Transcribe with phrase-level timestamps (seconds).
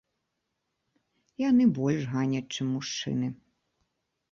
[1.49, 3.33] Яны больш ганяць, чым мужчыны.